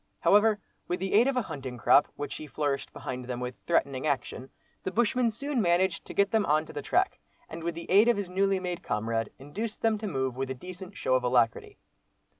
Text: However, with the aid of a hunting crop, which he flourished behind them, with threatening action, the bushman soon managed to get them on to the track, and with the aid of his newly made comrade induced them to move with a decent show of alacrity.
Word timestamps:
However, 0.21 0.57
with 0.87 0.99
the 0.99 1.13
aid 1.13 1.27
of 1.27 1.37
a 1.37 1.43
hunting 1.43 1.77
crop, 1.77 2.07
which 2.15 2.37
he 2.37 2.47
flourished 2.47 2.91
behind 2.91 3.25
them, 3.25 3.39
with 3.39 3.53
threatening 3.67 4.07
action, 4.07 4.49
the 4.81 4.89
bushman 4.89 5.29
soon 5.29 5.61
managed 5.61 6.05
to 6.05 6.13
get 6.15 6.31
them 6.31 6.43
on 6.47 6.65
to 6.65 6.73
the 6.73 6.81
track, 6.81 7.19
and 7.47 7.63
with 7.63 7.75
the 7.75 7.85
aid 7.87 8.07
of 8.07 8.17
his 8.17 8.27
newly 8.27 8.59
made 8.59 8.81
comrade 8.81 9.29
induced 9.37 9.83
them 9.83 9.99
to 9.99 10.07
move 10.07 10.35
with 10.35 10.49
a 10.49 10.55
decent 10.55 10.97
show 10.97 11.13
of 11.13 11.23
alacrity. 11.23 11.77